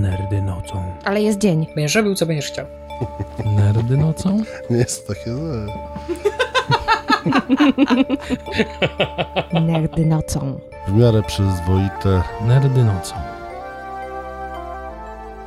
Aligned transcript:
Nerdy 0.00 0.42
nocą. 0.42 0.82
Ale 1.04 1.22
jest 1.22 1.38
dzień. 1.38 1.66
Będziesz 1.74 1.94
robił, 1.94 2.14
co 2.14 2.26
będziesz 2.26 2.46
chciał. 2.46 2.66
Nerdy 3.56 3.96
nocą? 3.96 4.42
Nie 4.70 4.76
jest 4.76 5.06
to 5.06 5.14
takie 5.14 5.34
złe. 5.34 5.66
Nerdy 9.66 10.06
nocą. 10.06 10.60
W 10.88 10.92
miarę 10.92 11.22
przyzwoite. 11.22 12.22
Nerdy 12.46 12.84
nocą. 12.84 13.14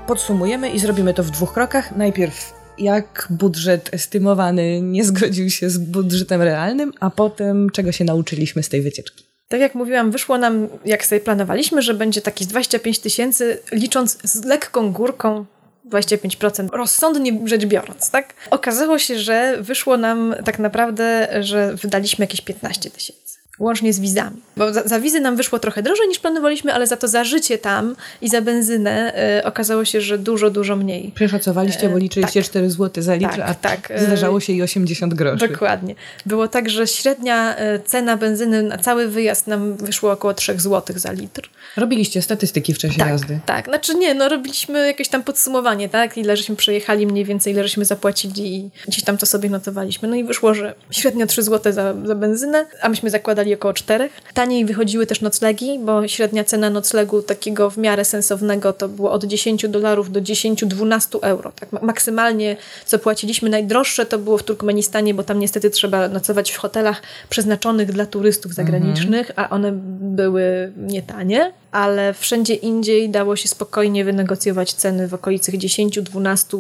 Podsumujemy 0.08 0.69
i 0.69 0.79
zrobimy 0.79 1.13
to 1.13 1.23
w 1.23 1.31
dwóch 1.31 1.53
krokach. 1.53 1.96
Najpierw 1.96 2.53
jak 2.77 3.27
budżet 3.29 3.93
estymowany 3.93 4.81
nie 4.81 5.05
zgodził 5.05 5.49
się 5.49 5.69
z 5.69 5.77
budżetem 5.77 6.41
realnym, 6.41 6.91
a 6.99 7.09
potem 7.09 7.69
czego 7.69 7.91
się 7.91 8.05
nauczyliśmy 8.05 8.63
z 8.63 8.69
tej 8.69 8.81
wycieczki. 8.81 9.24
Tak 9.47 9.59
jak 9.59 9.75
mówiłam, 9.75 10.12
wyszło 10.12 10.37
nam, 10.37 10.67
jak 10.85 11.05
sobie 11.05 11.21
planowaliśmy, 11.21 11.81
że 11.81 11.94
będzie 11.94 12.21
takich 12.21 12.47
25 12.47 12.99
tysięcy, 12.99 13.59
licząc 13.71 14.17
z 14.23 14.45
lekką 14.45 14.91
górką 14.91 15.45
25% 15.89 16.70
rozsądnie 16.72 17.40
rzecz 17.45 17.66
biorąc, 17.66 18.12
tak? 18.12 18.34
Okazało 18.52 19.00
się, 19.00 19.20
że 19.20 19.58
wyszło 19.59 19.98
nam 19.98 20.36
tak 20.45 20.59
naprawdę, 20.59 21.27
że 21.41 21.73
wydaliśmy 21.73 22.23
jakieś 22.23 22.41
15 22.41 22.89
tysięcy. 22.89 23.25
Łącznie 23.59 23.94
z 23.94 24.00
wizami. 24.00 24.41
Bo 24.58 24.73
za, 24.73 24.84
za, 24.84 25.00
wizy 25.00 25.20
nam 25.20 25.36
wyszło 25.36 25.59
trochę 25.59 25.84
drożej 25.84 26.08
niż 26.08 26.20
planowaliśmy, 26.20 26.73
ale 26.73 26.88
za 26.88 26.98
to 26.98 27.08
za 27.08 27.23
życie 27.23 27.58
tam 27.58 27.95
i 28.22 28.30
za 28.30 28.41
benzynę 28.41 29.14
e, 29.16 29.44
okazało 29.44 29.86
się, 29.86 30.02
że 30.02 30.18
dużo, 30.18 30.50
dużo 30.50 30.76
mniej. 30.76 31.12
Przeszacowaliście, 31.16 31.90
bo 31.90 31.98
liczyliście 31.98 32.40
tak. 32.41 32.50
4 32.50 32.70
zł 32.70 33.04
za 33.04 33.16
litr, 33.16 33.36
Tak, 33.36 33.50
a 33.50 33.54
tak. 33.54 33.91
zdarzało 33.98 34.40
się 34.40 34.54
i 34.54 34.62
80 34.62 35.14
groszy. 35.14 35.48
Dokładnie. 35.48 35.95
Było 36.26 36.48
tak, 36.48 36.70
że 36.70 36.88
średnia 36.88 37.55
e, 37.55 37.80
cena 37.80 38.18
benzyny 38.18 38.64
na 38.64 38.78
cały 38.78 39.08
wyjazd 39.08 39.48
nam 39.48 39.76
wyszło 39.78 40.12
około 40.12 40.34
3 40.34 40.59
zł 40.59 41.00
za 41.00 41.12
litr. 41.12 41.50
Robiliście 41.78 42.22
statystyki 42.22 42.73
w 42.73 42.78
czasie 42.78 42.98
tak, 42.98 43.09
jazdy. 43.09 43.40
Tak, 43.45 43.66
znaczy 43.66 43.95
nie, 43.95 44.14
no 44.14 44.30
robiliśmy 44.30 44.88
jakieś 44.88 45.08
tam 45.09 45.23
podsumowanie, 45.23 45.90
tak? 45.90 46.17
Ile 46.17 46.38
żeśmy 46.38 46.56
przejechali 46.56 47.08
mniej 47.08 47.26
więcej, 47.26 47.53
ile 47.53 47.64
żeśmy 47.64 47.86
zapłacili 47.86 48.56
i 48.56 48.70
gdzieś 48.88 49.03
tam 49.03 49.17
to 49.17 49.26
sobie 49.26 49.50
notowaliśmy. 49.50 50.08
No 50.08 50.16
i 50.16 50.23
wyszło, 50.23 50.53
że 50.53 50.76
średnio 50.92 51.26
3 51.26 51.44
zł 51.44 51.73
za, 51.73 51.94
za 52.06 52.16
benzynę, 52.16 52.66
a 52.81 52.89
myśmy 52.89 53.09
zakładali 53.09 53.45
około 53.54 53.74
4. 53.74 54.10
Taniej 54.34 54.66
wychodziły 54.66 55.08
też 55.08 55.22
noclegi, 55.22 55.80
bo 55.80 56.08
średnia 56.08 56.44
cena 56.44 56.70
noclegu 56.70 57.22
takiego 57.22 57.70
w 57.70 57.78
miarę 57.78 58.06
sensownego 58.06 58.74
to 58.74 58.88
było 58.90 59.12
od 59.12 59.24
10 59.24 59.68
dolarów 59.68 60.12
do 60.12 60.22
10-12 60.22 61.20
euro. 61.22 61.52
Tak? 61.60 61.82
Maksymalnie 61.82 62.58
co 62.86 63.00
płaciliśmy 63.00 63.50
najdroższe 63.50 64.06
to 64.06 64.18
było 64.18 64.38
w 64.38 64.44
Turkmenistanie, 64.44 65.14
bo 65.14 65.23
tam 65.23 65.40
niestety 65.40 65.70
trzeba 65.70 66.08
nocować 66.08 66.52
w 66.52 66.58
hotelach 66.58 67.02
przeznaczonych 67.30 67.92
dla 67.92 68.06
turystów 68.06 68.54
zagranicznych, 68.54 69.32
a 69.36 69.50
one 69.50 69.72
były 70.00 70.72
nietanie 70.78 71.52
ale 71.76 72.14
wszędzie 72.14 72.54
indziej 72.54 73.10
dało 73.10 73.36
się 73.36 73.48
spokojnie 73.48 74.06
wynegocjować 74.06 74.73
ceny 74.73 75.08
w 75.08 75.14
okolicach 75.14 75.56
10, 75.56 76.02
12, 76.02 76.58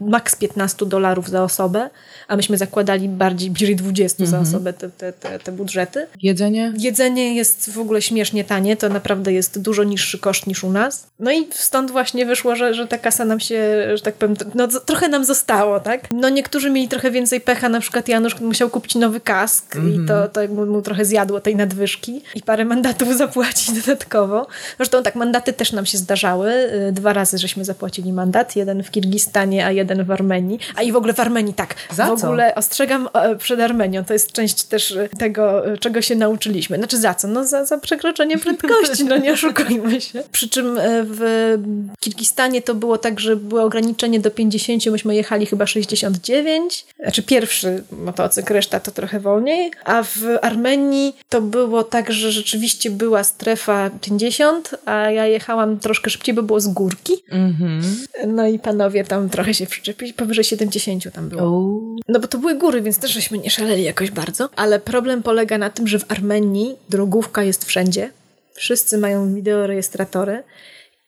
maks 0.00 0.36
15 0.36 0.86
dolarów 0.86 1.28
za 1.28 1.44
osobę, 1.44 1.90
a 2.28 2.36
myśmy 2.36 2.58
zakładali 2.58 3.08
bardziej 3.08 3.50
bliżej 3.50 3.76
20 3.76 4.26
za 4.26 4.40
osobę 4.40 4.72
te, 4.72 4.90
te, 4.90 5.12
te, 5.12 5.38
te 5.38 5.52
budżety. 5.52 6.06
Jedzenie? 6.22 6.72
Jedzenie 6.78 7.34
jest 7.34 7.70
w 7.70 7.78
ogóle 7.78 8.02
śmiesznie 8.02 8.44
tanie, 8.44 8.76
to 8.76 8.88
naprawdę 8.88 9.32
jest 9.32 9.60
dużo 9.62 9.84
niższy 9.84 10.18
koszt 10.18 10.46
niż 10.46 10.64
u 10.64 10.70
nas. 10.70 11.06
No 11.18 11.32
i 11.32 11.46
stąd 11.50 11.90
właśnie 11.90 12.26
wyszło, 12.26 12.56
że, 12.56 12.74
że 12.74 12.86
ta 12.86 12.98
kasa 12.98 13.24
nam 13.24 13.40
się, 13.40 13.62
że 13.94 14.02
tak 14.02 14.14
powiem, 14.14 14.36
no 14.54 14.68
trochę 14.68 15.08
nam 15.08 15.24
zostało, 15.24 15.80
tak? 15.80 16.08
No 16.12 16.28
niektórzy 16.28 16.70
mieli 16.70 16.88
trochę 16.88 17.10
więcej 17.10 17.40
pecha, 17.40 17.68
na 17.68 17.80
przykład 17.80 18.08
Janusz 18.08 18.40
musiał 18.40 18.70
kupić 18.70 18.94
nowy 18.94 19.20
kask 19.20 19.76
mm 19.76 19.90
i 19.90 20.06
to, 20.06 20.28
to 20.28 20.40
mu, 20.48 20.66
mu 20.66 20.82
trochę 20.82 21.04
zjadło 21.04 21.40
tej 21.40 21.56
nadwyżki 21.56 22.22
i 22.34 22.42
parę 22.42 22.64
mandatów 22.64 23.16
zapłacić 23.16 23.72
dodatkowo. 23.72 24.46
Zresztą 24.76 25.02
tak, 25.02 25.14
mandaty 25.14 25.52
też 25.52 25.72
nam 25.72 25.86
się 25.86 25.98
zdarzały. 25.98 26.70
Dwa 26.92 27.12
razy 27.12 27.38
żeśmy 27.38 27.64
zapłacili 27.64 28.12
mandat. 28.12 28.56
Jeden 28.56 28.82
w 28.82 28.90
Kirgistanie, 28.90 29.66
a 29.66 29.70
jeden 29.70 30.04
w 30.04 30.10
Armenii. 30.10 30.58
A 30.76 30.82
i 30.82 30.92
w 30.92 30.96
ogóle 30.96 31.12
w 31.12 31.20
Armenii, 31.20 31.54
tak. 31.54 31.74
Za 31.90 32.16
w 32.16 32.24
ogóle 32.24 32.54
ostrzegam 32.54 33.08
przed 33.38 33.60
Armenią. 33.60 34.04
To 34.04 34.12
jest 34.12 34.32
część 34.32 34.62
też 34.62 34.98
tego, 35.18 35.62
czego 35.80 35.99
się 36.02 36.14
nauczyliśmy. 36.14 36.76
Znaczy 36.76 36.98
za 36.98 37.14
co? 37.14 37.28
No 37.28 37.44
za, 37.44 37.64
za 37.64 37.78
przekroczenie 37.78 38.38
prędkości, 38.38 39.04
no 39.04 39.16
nie 39.16 39.32
oszukujmy 39.32 40.00
się. 40.00 40.22
Przy 40.32 40.48
czym 40.48 40.78
w 41.04 41.58
Kirgistanie 42.00 42.62
to 42.62 42.74
było 42.74 42.98
tak, 42.98 43.20
że 43.20 43.36
było 43.36 43.62
ograniczenie 43.62 44.20
do 44.20 44.30
50, 44.30 44.86
myśmy 44.86 45.14
jechali 45.14 45.46
chyba 45.46 45.66
69. 45.66 46.86
Znaczy 47.00 47.22
pierwszy 47.22 47.84
motocykl, 47.92 48.54
reszta 48.54 48.80
to 48.80 48.90
trochę 48.90 49.20
wolniej. 49.20 49.70
A 49.84 50.02
w 50.02 50.24
Armenii 50.42 51.16
to 51.28 51.40
było 51.40 51.84
tak, 51.84 52.12
że 52.12 52.32
rzeczywiście 52.32 52.90
była 52.90 53.24
strefa 53.24 53.90
50, 54.00 54.74
a 54.84 55.10
ja 55.10 55.26
jechałam 55.26 55.78
troszkę 55.78 56.10
szybciej, 56.10 56.34
bo 56.34 56.42
było 56.42 56.60
z 56.60 56.68
górki. 56.68 57.12
Mm-hmm. 57.32 57.82
No 58.26 58.46
i 58.46 58.58
panowie 58.58 59.04
tam 59.04 59.28
trochę 59.28 59.54
się 59.54 59.66
przyczepili, 59.66 60.12
powyżej 60.12 60.44
70 60.44 61.12
tam 61.14 61.28
było. 61.28 61.42
Oh. 61.42 62.00
No 62.08 62.20
bo 62.20 62.28
to 62.28 62.38
były 62.38 62.54
góry, 62.54 62.82
więc 62.82 62.98
też 62.98 63.10
żeśmy 63.10 63.38
nie 63.38 63.50
szaleli 63.50 63.84
jakoś 63.84 64.10
bardzo. 64.10 64.48
Ale 64.56 64.80
problem 64.80 65.22
polega 65.22 65.58
na 65.58 65.70
tym, 65.70 65.88
że 65.90 65.98
w 65.98 66.10
Armenii 66.10 66.76
drogówka 66.88 67.42
jest 67.42 67.64
wszędzie. 67.64 68.10
Wszyscy 68.54 68.98
mają 68.98 69.34
wideorejestratory 69.34 70.42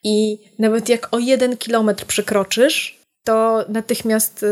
i 0.04 0.38
nawet 0.58 0.88
jak 0.88 1.14
o 1.14 1.18
jeden 1.18 1.56
kilometr 1.56 2.04
przekroczysz, 2.04 3.02
to 3.24 3.64
natychmiast 3.68 4.42
y, 4.42 4.46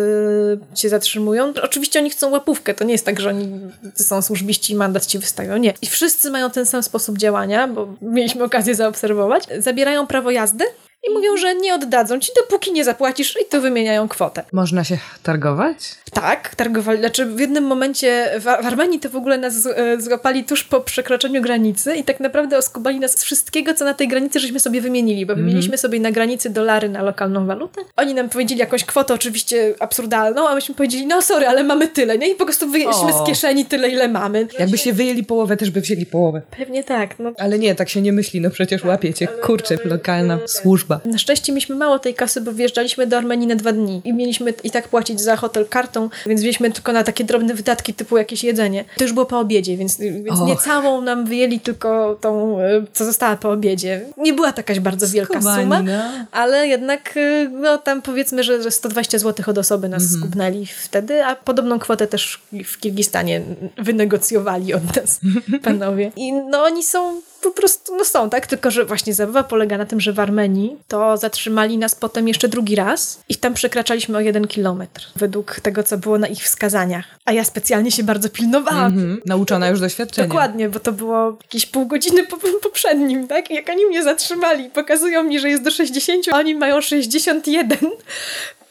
cię 0.75 0.89
zatrzymują. 0.89 1.53
Oczywiście 1.63 1.99
oni 1.99 2.11
chcą 2.11 2.31
łapówkę, 2.31 2.75
to 2.75 2.85
nie 2.85 2.93
jest 2.93 3.05
tak, 3.05 3.21
że 3.21 3.29
oni 3.29 3.61
są 3.95 4.23
służbiści 4.23 4.73
i 4.73 4.77
mandat 4.77 5.07
ci 5.07 5.19
wystawią. 5.19 5.57
Nie. 5.57 5.75
I 5.83 5.87
wszyscy 5.87 6.31
mają 6.31 6.51
ten 6.51 6.67
sam 6.67 6.83
sposób 6.83 7.19
działania, 7.19 7.69
bo 7.69 7.95
mieliśmy 8.03 8.45
okazję 8.45 8.75
zaobserwować. 8.75 9.45
Zabierają 9.59 10.07
prawo 10.07 10.31
jazdy 10.31 10.65
i 11.09 11.13
mówią, 11.13 11.37
że 11.37 11.55
nie 11.55 11.75
oddadzą 11.75 12.19
ci, 12.21 12.33
dopóki 12.37 12.73
nie 12.73 12.85
zapłacisz 12.85 13.39
i 13.43 13.45
to 13.51 13.61
wymieniają 13.61 14.09
kwotę. 14.09 14.43
Można 14.53 14.85
się 14.85 14.99
targować? 15.23 15.77
Tak, 16.13 16.55
targowali. 16.55 16.99
Znaczy 16.99 17.27
w 17.27 17.41
jednym 17.41 17.65
momencie 17.65 18.31
w, 18.41 18.49
Armenii 18.49 19.01
to 19.01 19.11
w 19.11 19.17
ogóle 19.17 19.39
nas 19.39 19.67
e, 19.67 20.01
złapali 20.01 20.45
tuż 20.45 20.65
po 20.65 20.81
przekroczeniu 20.81 21.43
granicy 21.43 21.97
i 21.97 22.05
tak 22.05 22.21
naprawdę 22.21 22.59
oskubali 22.59 23.01
nas 23.01 23.13
z 23.19 23.25
wszystkiego, 23.25 23.75
co 23.75 23.85
na 23.85 23.95
tej 23.95 24.09
granicy 24.09 24.41
żeśmy 24.41 24.61
sobie 24.61 24.81
wymienili, 24.81 25.27
bo 25.27 25.35
wymieniliśmy 25.35 25.79
sobie 25.79 26.01
na 26.01 26.11
granicy 26.11 26.51
dolary 26.51 26.89
na 26.89 27.03
lokalną 27.03 27.47
walutę. 27.47 27.81
Oni 27.97 28.15
nam 28.15 28.29
powiedzieli 28.29 28.61
jakąś 28.61 28.85
kwotę 28.85 29.15
oczywiście 29.15 29.75
absurdalną, 29.79 30.49
a 30.49 30.55
myśmy 30.55 30.75
powiedzieli, 30.75 31.07
no 31.07 31.23
sorry, 31.23 31.47
ale 31.47 31.65
mamy 31.65 31.89
tyle, 31.89 32.19
nie? 32.19 32.31
I 32.31 32.35
po 32.35 32.45
prostu 32.45 32.71
wyjęliśmy 32.71 33.13
z 33.13 33.27
kieszeni 33.27 33.65
tyle, 33.65 33.89
ile 33.89 34.09
mamy. 34.09 34.47
Jakby 34.59 34.79
się 34.79 34.93
wyjęli 34.93 35.25
połowę, 35.25 35.57
też 35.57 35.71
by 35.71 35.81
wzięli 35.81 36.07
połowę. 36.07 36.43
Pewnie 36.59 36.85
tak. 36.85 37.19
No. 37.19 37.33
Ale 37.39 37.59
nie, 37.59 37.75
tak 37.75 37.89
się 37.89 38.03
nie 38.03 38.13
myśli, 38.13 38.41
no 38.41 38.51
przecież 38.51 38.85
łapiecie. 38.85 39.27
Kurczę, 39.27 39.79
lokalna 39.85 40.39
służba. 40.47 40.90
Na 41.05 41.19
szczęście 41.19 41.53
mieliśmy 41.53 41.77
mało 41.77 41.99
tej 41.99 42.15
kasy, 42.15 42.41
bo 42.41 42.53
wjeżdżaliśmy 42.53 43.07
do 43.07 43.17
Armenii 43.17 43.47
na 43.47 43.55
dwa 43.55 43.73
dni 43.73 44.01
i 44.05 44.13
mieliśmy 44.13 44.55
i 44.65 44.71
tak 44.71 44.89
płacić 44.89 45.21
za 45.21 45.37
hotel 45.37 45.67
kartą, 45.69 46.09
więc 46.27 46.41
wzięliśmy 46.41 46.71
tylko 46.71 46.93
na 46.93 47.05
takie 47.05 47.25
drobne 47.25 47.55
wydatki 47.55 47.95
typu 47.95 48.19
jakieś 48.19 48.45
jedzenie. 48.45 48.85
To 48.97 49.05
już 49.05 49.13
było 49.13 49.27
po 49.27 49.39
obiedzie, 49.39 49.77
więc, 49.77 49.99
więc 49.99 50.41
nie 50.47 50.57
całą 50.57 51.01
nam 51.01 51.27
wyjęli, 51.27 51.61
tylko 51.61 52.19
tą, 52.21 52.59
co 52.93 53.05
została 53.05 53.37
po 53.37 53.51
obiedzie. 53.51 54.01
Nie 54.17 54.33
była 54.33 54.53
to 54.53 54.59
jakaś 54.59 54.81
bardzo 54.81 55.09
wielka 55.09 55.43
suma, 55.43 55.83
no. 55.83 55.93
ale 56.33 56.69
jednak 56.69 57.19
no 57.51 57.79
tam 57.79 58.03
powiedzmy, 58.03 58.45
że, 58.45 58.63
że 58.63 58.71
120 58.71 59.19
zł 59.19 59.45
od 59.49 59.59
osoby 59.59 59.89
nas 59.89 60.03
Mhm. 60.03 60.21
skubnęli 60.21 60.67
wtedy, 60.67 61.25
a 61.25 61.37
podobną 61.37 61.79
kwotę 61.79 62.07
też 62.07 62.41
w 62.65 62.79
Kirgistanie 62.79 63.41
wynegocjowali 63.79 64.75
od 64.75 64.97
nas 64.97 65.21
panowie. 65.65 66.13
I 66.17 66.33
no 66.33 66.63
oni 66.63 66.83
są 66.83 67.21
po 67.43 67.51
prostu, 67.51 67.97
no 67.97 68.05
są, 68.05 68.31
tak? 68.31 68.47
Tylko, 68.47 68.71
że 68.71 68.85
właśnie 68.85 69.15
zabawa 69.15 69.43
polega 69.43 69.79
na 69.79 69.87
tym, 69.87 70.01
że 70.01 70.13
w 70.13 70.21
Armenii 70.21 70.77
to 70.89 71.17
zatrzymali 71.17 71.79
nas 71.79 71.95
potem 71.95 72.29
jeszcze 72.29 72.49
drugi 72.49 72.77
raz 72.77 73.21
i 73.29 73.37
tam 73.37 73.55
przekraczaliśmy 73.55 74.19
o 74.19 74.21
jeden 74.21 74.47
kilometr 74.47 75.09
według 75.17 75.61
tego, 75.61 75.83
co 75.83 75.99
było 75.99 76.19
na 76.19 76.27
ich 76.27 76.43
wskazaniach. 76.43 77.05
A 77.25 77.33
ja 77.33 77.45
specjalnie 77.45 77.91
się 77.91 78.03
bardzo 78.03 78.29
pilnowałam. 78.29 78.93
Mhm. 78.93 79.21
Nauczona 79.27 79.69
już 79.69 79.81
doświadczenia. 79.81 80.29
Dokładnie, 80.29 80.69
bo 80.69 80.81
to 80.81 80.93
było 80.93 81.39
jakieś 81.43 81.67
pół 81.67 81.87
godziny 81.87 82.27
po 82.27 82.37
poprzednim, 82.63 83.29
tak? 83.29 83.51
Jak 83.51 83.69
oni 83.69 83.87
mnie 83.87 84.03
zatrzymali, 84.03 84.71
pokazują 84.71 85.23
mi, 85.23 85.41
że 85.41 85.49
jest 85.49 85.63
do 85.63 85.71
60, 85.71 86.27
a 86.33 86.39
oni 86.39 86.55
mają 86.55 86.81
61, 86.81 87.79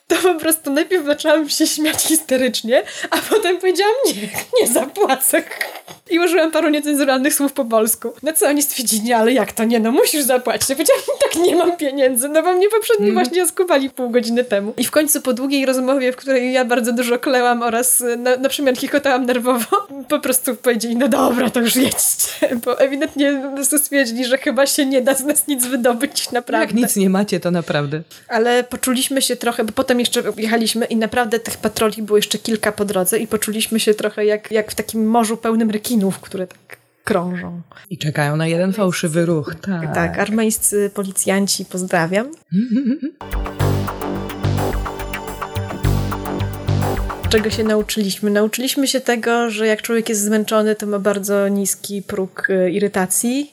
to 0.10 0.16
po 0.16 0.36
prostu 0.40 0.72
najpierw 0.74 1.06
zaczęłam 1.06 1.50
się 1.50 1.68
śmiać 1.68 2.04
histerycznie, 2.04 2.84
a 3.10 3.18
potem 3.30 3.58
powiedziałam 3.58 3.94
nie, 4.08 4.14
nie 4.62 4.68
zapłacę. 4.74 5.44
I 6.12 6.20
użyłam 6.20 6.52
paru 6.52 6.70
niecenzuralnych 6.70 7.34
słów 7.34 7.54
po 7.54 7.66
polsku. 7.66 8.14
Na 8.24 8.34
co 8.34 8.48
oni 8.48 8.62
stwierdzili, 8.64 9.14
ale 9.14 9.34
jak 9.34 9.52
to 9.54 9.64
nie, 9.64 9.80
no 9.80 9.92
musisz 9.92 10.24
zapłacić. 10.24 10.70
Ja 10.70 10.76
powiedziałam, 10.76 11.04
tak 11.24 11.36
nie 11.36 11.56
mam 11.56 11.78
pieniędzy, 11.78 12.30
no 12.30 12.44
bo 12.44 12.54
mnie 12.54 12.70
poprzednio 12.70 13.08
Mhm. 13.08 13.26
właśnie 13.26 13.44
oskubali 13.44 13.90
pół 13.90 14.10
godziny 14.10 14.44
temu. 14.44 14.74
I 14.78 14.84
w 14.84 14.92
końcu 14.92 15.22
po 15.22 15.34
długiej 15.34 15.66
rozmowie, 15.66 16.12
w 16.12 16.16
której 16.16 16.54
ja 16.54 16.66
bardzo 16.66 16.94
dużo 16.94 17.20
klełam 17.20 17.62
oraz 17.64 18.02
e, 18.02 18.16
na, 18.18 18.36
na 18.38 18.50
przemian 18.50 18.76
chichotałam 18.76 19.26
nerwowo, 19.26 19.88
po 20.10 20.20
prostu 20.20 20.56
powiedzieli, 20.56 20.96
no 20.96 21.08
dobra, 21.08 21.50
to 21.50 21.60
już 21.60 21.76
jedźcie, 21.76 22.56
bo 22.66 22.80
ewidentnie 22.80 23.42
po 23.50 23.56
prostu 23.56 23.78
stwierdzili, 23.78 24.26
że 24.26 24.38
chyba 24.38 24.66
się 24.68 24.86
nie 24.86 25.02
da 25.02 25.14
z 25.16 25.24
nas 25.24 25.48
nic 25.48 25.66
wydobyć, 25.66 26.32
naprawdę. 26.32 26.66
Jak 26.66 26.74
nic 26.76 26.96
nie 26.96 27.10
macie, 27.10 27.40
to 27.40 27.52
naprawdę. 27.52 28.02
Ale 28.28 28.64
poczuliśmy 28.64 29.22
się 29.22 29.36
trochę, 29.36 29.64
bo 29.64 29.72
potem 29.72 29.99
jeszcze 30.00 30.24
jechaliśmy 30.38 30.86
i 30.86 30.96
naprawdę 30.96 31.40
tych 31.40 31.58
patroli 31.58 32.04
było 32.04 32.18
jeszcze 32.18 32.38
kilka 32.38 32.72
po 32.72 32.86
drodze 32.86 33.20
i 33.20 33.28
poczuliśmy 33.28 33.80
się 33.80 33.94
trochę 33.94 34.26
jak, 34.26 34.52
jak 34.52 34.72
w 34.72 34.76
takim 34.76 35.08
morzu 35.08 35.38
pełnym 35.38 35.70
rekinów, 35.70 36.20
które 36.20 36.48
tak 36.48 36.78
krążą. 37.04 37.62
I 37.90 37.98
czekają 37.98 38.36
na 38.36 38.48
jeden 38.48 38.74
fałszywy 38.74 39.26
ruch. 39.26 39.56
Tak. 39.62 39.96
Tak, 39.96 40.20
armeńscy 40.20 40.92
policjanci, 40.94 41.66
pozdrawiam. 41.66 42.32
Czego 47.30 47.50
się 47.50 47.64
nauczyliśmy? 47.64 48.32
Nauczyliśmy 48.32 48.88
się 48.88 49.02
tego, 49.02 49.50
że 49.50 49.68
jak 49.68 49.82
człowiek 49.82 50.10
jest 50.10 50.22
zmęczony, 50.22 50.76
to 50.76 50.88
ma 50.88 51.00
bardzo 51.00 51.48
niski 51.48 52.02
próg 52.02 52.50
y, 52.50 52.72
irytacji 52.72 53.52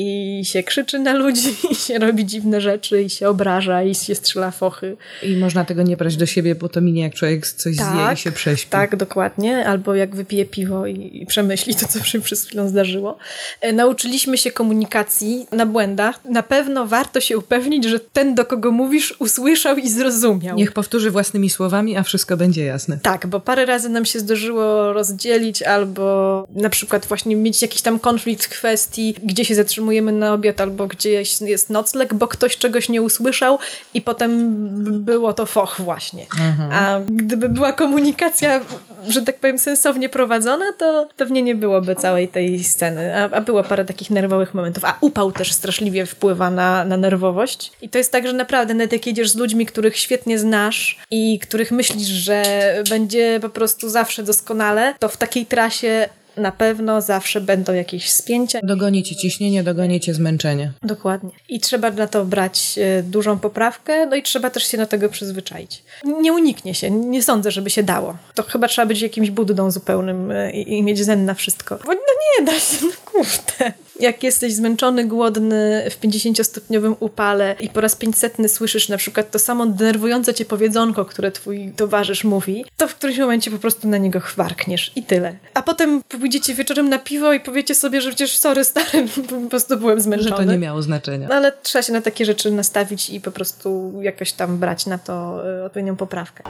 i 0.00 0.44
się 0.44 0.62
krzyczy 0.62 0.98
na 0.98 1.12
ludzi, 1.12 1.48
i 1.70 1.74
się 1.74 1.98
robi 1.98 2.26
dziwne 2.26 2.60
rzeczy, 2.60 3.02
i 3.02 3.10
się 3.10 3.28
obraża, 3.28 3.82
i 3.82 3.94
się 3.94 4.14
strzela 4.14 4.50
fochy. 4.50 4.96
I 5.22 5.36
można 5.36 5.64
tego 5.64 5.82
nie 5.82 5.96
brać 5.96 6.16
do 6.16 6.26
siebie, 6.26 6.54
bo 6.54 6.68
to 6.68 6.80
minie, 6.80 7.02
jak 7.02 7.14
człowiek 7.14 7.46
coś 7.46 7.74
zje 7.74 8.12
i 8.14 8.16
się 8.16 8.32
prześpi. 8.32 8.70
Tak, 8.70 8.96
dokładnie. 8.96 9.66
Albo 9.66 9.94
jak 9.94 10.16
wypije 10.16 10.44
piwo 10.44 10.86
i, 10.86 11.10
i 11.22 11.26
przemyśli 11.26 11.74
to, 11.74 11.88
co 11.88 12.04
się 12.04 12.20
przez 12.20 12.44
chwilę 12.44 12.68
zdarzyło. 12.68 13.18
E, 13.60 13.72
nauczyliśmy 13.72 14.38
się 14.38 14.50
komunikacji 14.50 15.46
na 15.52 15.66
błędach. 15.66 16.24
Na 16.24 16.42
pewno 16.42 16.86
warto 16.86 17.20
się 17.20 17.38
upewnić, 17.38 17.84
że 17.84 18.00
ten, 18.00 18.34
do 18.34 18.44
kogo 18.44 18.70
mówisz, 18.70 19.14
usłyszał 19.18 19.76
i 19.76 19.88
zrozumiał. 19.88 20.56
Niech 20.56 20.72
powtórzy 20.72 21.10
własnymi 21.10 21.50
słowami, 21.50 21.96
a 21.96 22.02
wszystko 22.02 22.36
będzie 22.36 22.64
jasne. 22.64 22.98
Tak, 23.02 23.26
bo 23.26 23.40
parę 23.40 23.66
razy 23.66 23.88
nam 23.88 24.04
się 24.04 24.18
zdarzyło 24.18 24.92
rozdzielić 24.92 25.62
albo 25.62 26.46
na 26.54 26.70
przykład 26.70 27.06
właśnie 27.06 27.36
mieć 27.36 27.62
jakiś 27.62 27.82
tam 27.82 27.98
konflikt 27.98 28.44
w 28.44 28.48
kwestii, 28.48 29.14
gdzie 29.24 29.44
się 29.44 29.54
zatrzymujemy 29.88 30.12
na 30.12 30.32
obiad 30.32 30.60
albo 30.60 30.86
gdzieś 30.86 31.40
jest 31.40 31.70
nocleg, 31.70 32.14
bo 32.14 32.28
ktoś 32.28 32.56
czegoś 32.56 32.88
nie 32.88 33.02
usłyszał 33.02 33.58
i 33.94 34.02
potem 34.02 34.58
było 35.04 35.32
to 35.32 35.46
foch 35.46 35.80
właśnie. 35.80 36.26
A 36.72 37.00
gdyby 37.08 37.48
była 37.48 37.72
komunikacja, 37.72 38.60
że 39.08 39.22
tak 39.22 39.38
powiem, 39.38 39.58
sensownie 39.58 40.08
prowadzona, 40.08 40.72
to 40.78 41.08
pewnie 41.16 41.42
nie 41.42 41.54
byłoby 41.54 41.96
całej 41.96 42.28
tej 42.28 42.64
sceny. 42.64 43.16
A, 43.16 43.36
a 43.36 43.40
było 43.40 43.64
parę 43.64 43.84
takich 43.84 44.10
nerwowych 44.10 44.54
momentów. 44.54 44.84
A 44.84 44.98
upał 45.00 45.32
też 45.32 45.52
straszliwie 45.52 46.06
wpływa 46.06 46.50
na, 46.50 46.84
na 46.84 46.96
nerwowość. 46.96 47.72
I 47.82 47.88
to 47.88 47.98
jest 47.98 48.12
tak, 48.12 48.26
że 48.26 48.32
naprawdę 48.32 48.74
nawet 48.74 48.92
jak 48.92 49.06
jedziesz 49.06 49.30
z 49.30 49.36
ludźmi, 49.36 49.66
których 49.66 49.96
świetnie 49.96 50.38
znasz 50.38 50.98
i 51.10 51.38
których 51.38 51.72
myślisz, 51.72 52.08
że 52.08 52.42
będzie 52.90 53.38
po 53.42 53.48
prostu 53.48 53.88
zawsze 53.88 54.22
doskonale, 54.22 54.94
to 54.98 55.08
w 55.08 55.16
takiej 55.16 55.46
trasie 55.46 56.08
na 56.38 56.52
pewno 56.52 57.02
zawsze 57.02 57.40
będą 57.40 57.72
jakieś 57.72 58.10
spięcia. 58.10 58.60
Dogonicie 58.62 59.16
ciśnienie, 59.16 59.62
dogonicie 59.62 60.14
zmęczenie. 60.14 60.72
Dokładnie. 60.82 61.30
I 61.48 61.60
trzeba 61.60 61.90
na 61.90 62.06
to 62.06 62.24
brać 62.24 62.78
e, 62.78 63.02
dużą 63.02 63.38
poprawkę, 63.38 64.06
no 64.06 64.16
i 64.16 64.22
trzeba 64.22 64.50
też 64.50 64.66
się 64.66 64.78
do 64.78 64.86
tego 64.86 65.08
przyzwyczaić. 65.08 65.82
Nie 66.04 66.32
uniknie 66.32 66.74
się, 66.74 66.90
nie 66.90 67.22
sądzę, 67.22 67.50
żeby 67.50 67.70
się 67.70 67.82
dało. 67.82 68.16
To 68.34 68.42
chyba 68.42 68.68
trzeba 68.68 68.86
być 68.86 69.02
jakimś 69.02 69.30
buddą 69.30 69.70
zupełnym 69.70 70.30
e, 70.30 70.52
i, 70.52 70.78
i 70.78 70.82
mieć 70.82 71.04
zen 71.04 71.24
na 71.24 71.34
wszystko. 71.34 71.78
Bo 71.86 71.92
no 71.92 72.00
nie 72.38 72.46
da 72.46 72.60
się, 72.60 72.76
no 72.82 72.92
kurde. 73.04 73.72
Jak 74.00 74.22
jesteś 74.22 74.54
zmęczony, 74.54 75.04
głodny 75.04 75.84
w 75.90 76.00
50-stopniowym 76.00 76.94
upale 77.00 77.56
i 77.60 77.68
po 77.68 77.80
raz 77.80 77.96
500 77.96 78.36
słyszysz 78.48 78.88
na 78.88 78.96
przykład 78.96 79.30
to 79.30 79.38
samo 79.38 79.66
denerwujące 79.66 80.34
cię 80.34 80.44
powiedzonko, 80.44 81.04
które 81.04 81.32
twój 81.32 81.72
towarzysz 81.76 82.24
mówi, 82.24 82.64
to 82.76 82.88
w 82.88 82.94
którymś 82.94 83.18
momencie 83.18 83.50
po 83.50 83.58
prostu 83.58 83.88
na 83.88 83.98
niego 83.98 84.20
chwarkniesz 84.20 84.92
i 84.96 85.02
tyle. 85.02 85.36
A 85.54 85.62
potem 85.62 86.02
pójdziecie 86.08 86.54
wieczorem 86.54 86.88
na 86.88 86.98
piwo 86.98 87.32
i 87.32 87.40
powiecie 87.40 87.74
sobie, 87.74 88.00
że 88.00 88.08
przecież 88.08 88.36
sorry 88.36 88.64
stary, 88.64 89.06
po 89.42 89.50
prostu 89.50 89.76
byłem 89.76 89.98
Że 89.98 90.02
zmęczony. 90.02 90.36
to 90.46 90.52
nie 90.52 90.58
miało 90.58 90.82
znaczenia. 90.82 91.28
No 91.28 91.34
ale 91.34 91.52
trzeba 91.62 91.82
się 91.82 91.92
na 91.92 92.00
takie 92.02 92.24
rzeczy 92.24 92.50
nastawić 92.50 93.10
i 93.10 93.20
po 93.20 93.30
prostu 93.30 93.92
jakoś 94.02 94.32
tam 94.32 94.58
brać 94.58 94.86
na 94.86 94.98
to 94.98 95.42
y, 95.60 95.64
odpowiednią 95.64 95.96
poprawkę. 95.96 96.44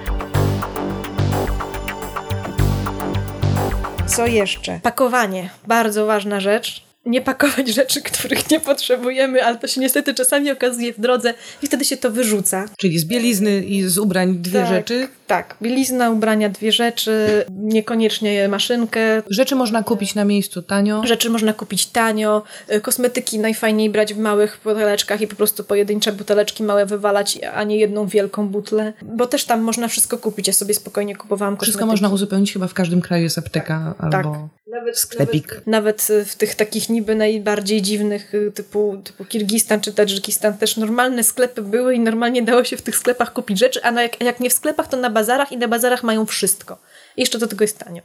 Co 4.07 4.27
jeszcze? 4.27 4.81
Pakowanie. 4.83 5.51
Bardzo 5.67 6.07
ważna 6.07 6.41
rzecz. 6.41 6.88
Nie 7.09 7.21
pakować 7.21 7.69
rzeczy, 7.69 8.03
których 8.03 8.51
nie 8.51 8.61
potrzebujemy, 8.61 9.45
ale 9.45 9.57
to 9.57 9.67
się 9.67 9.81
niestety 9.81 10.15
czasami 10.15 10.51
okazuje 10.51 10.93
w 10.93 11.01
drodze 11.01 11.35
i 11.63 11.67
wtedy 11.67 11.85
się 11.85 11.97
to 11.97 12.11
wyrzuca. 12.11 12.65
Czyli 12.79 12.99
z 12.99 13.05
bielizny 13.05 13.65
i 13.65 13.83
z 13.83 13.99
ubrań 13.99 14.39
dwie 14.39 14.61
Tak, 14.61 14.69
rzeczy. 14.69 15.09
Tak, 15.27 15.57
bielizna, 15.63 16.11
ubrania, 16.11 16.49
dwie 16.49 16.73
rzeczy, 16.73 17.45
niekoniecznie 17.51 18.49
maszynkę. 18.49 19.23
Rzeczy 19.31 19.55
można 19.55 19.83
kupić 19.83 20.15
na 20.15 20.25
miejscu 20.25 20.63
tanio. 20.63 21.03
Rzeczy 21.07 21.31
można 21.31 21.53
kupić 21.53 21.87
tanio, 21.87 22.43
y, 22.73 22.81
kosmetyki 22.81 23.39
najfajniej 23.39 23.91
brać 23.91 24.15
w 24.15 24.19
małych 24.19 24.61
buteleczkach 24.65 25.21
i 25.21 25.27
po 25.27 25.37
prostu 25.37 25.65
pojedyncze 25.65 26.13
buteleczki 26.13 26.63
małe 26.63 26.87
wywalać, 26.87 27.39
a 27.55 27.65
nie 27.65 27.77
jedną 27.77 28.07
wielką 28.07 28.49
butlę, 28.49 28.93
bo 29.03 29.27
też 29.27 29.45
tam 29.45 29.61
można 29.61 29.89
wszystko 29.89 30.19
kupić. 30.19 30.47
Ja 30.47 30.53
sobie 30.53 30.75
spokojnie 30.75 31.17
kupowałam 31.17 31.57
kosmetyki. 31.57 31.71
Wszystko 31.71 31.87
można 31.87 32.09
uzupełnić, 32.09 32.53
chyba 32.53 32.67
w 32.67 32.75
każdym 32.75 33.01
kraju 33.01 33.23
jest 33.23 33.39
apteka 33.39 33.95
albo 33.99 34.49
Nawet, 34.79 34.99
sklepik. 34.99 35.61
Nawet 35.67 36.11
y, 36.11 36.25
w 36.25 36.37
tych 36.37 36.55
takich 36.55 36.89
niby 36.89 37.15
najbardziej 37.15 37.83
dziwnych 37.83 38.35
y, 38.35 38.53
typu, 38.53 39.01
typu 39.05 39.25
Kirgistan 39.25 39.81
czy 39.81 39.93
Tadżykistan 39.93 40.59
też 40.59 40.77
normalne 40.77 41.25
sklepy 41.25 41.63
były 41.63 41.95
i 41.95 42.01
normalnie 42.01 42.43
dało 42.43 42.65
się 42.65 42.77
w 42.77 42.83
tych 42.83 42.97
sklepach 42.97 43.33
kupić 43.33 43.59
rzeczy, 43.59 43.83
a 43.83 43.91
na, 43.91 44.03
jak, 44.03 44.21
jak 44.21 44.41
nie 44.41 44.51
w 44.51 44.53
sklepach, 44.53 44.89
to 44.89 44.97
na 44.97 45.11
bazarach 45.11 45.53
i 45.53 45.59
na 45.59 45.69
bazarach 45.69 46.03
mają 46.03 46.27
wszystko. 46.27 46.79
Jeszcze 47.17 47.39
do 47.39 47.47
tego 47.47 47.65
jest 47.65 47.79
tanio. 47.79 48.03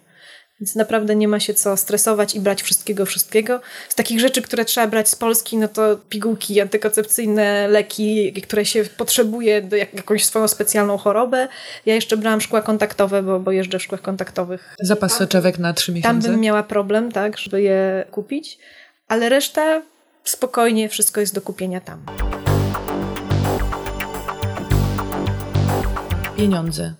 Więc 0.59 0.75
naprawdę 0.75 1.15
nie 1.15 1.27
ma 1.27 1.39
się 1.39 1.53
co 1.53 1.77
stresować 1.77 2.35
i 2.35 2.39
brać 2.39 2.63
wszystkiego, 2.63 3.05
wszystkiego. 3.05 3.61
Z 3.89 3.95
takich 3.95 4.19
rzeczy, 4.19 4.41
które 4.41 4.65
trzeba 4.65 4.87
brać 4.87 5.09
z 5.09 5.15
Polski, 5.15 5.57
no 5.57 5.67
to 5.67 5.97
pigułki 6.09 6.61
antykoncepcyjne, 6.61 7.67
leki, 7.67 8.33
które 8.33 8.65
się 8.65 8.83
potrzebuje 8.97 9.61
do 9.61 9.75
jak, 9.75 9.93
jakąś 9.93 10.25
swoją 10.25 10.47
specjalną 10.47 10.97
chorobę. 10.97 11.47
Ja 11.85 11.95
jeszcze 11.95 12.17
brałam 12.17 12.41
szkła 12.41 12.61
kontaktowe, 12.61 13.23
bo, 13.23 13.39
bo 13.39 13.51
jeżdżę 13.51 13.79
w 13.79 13.83
szkłach 13.83 14.01
kontaktowych 14.01 14.75
zapas 14.79 15.17
soczewek 15.17 15.59
na 15.59 15.73
trzy 15.73 15.91
tam 15.91 15.95
miesiące. 15.95 16.29
bym 16.29 16.39
miała 16.39 16.63
problem, 16.63 17.11
tak, 17.11 17.37
żeby 17.37 17.61
je 17.61 18.05
kupić, 18.11 18.57
ale 19.07 19.29
reszta 19.29 19.81
spokojnie, 20.23 20.89
wszystko 20.89 21.21
jest 21.21 21.35
do 21.35 21.41
kupienia 21.41 21.81
tam. 21.81 22.05
Pieniądze. 26.37 26.93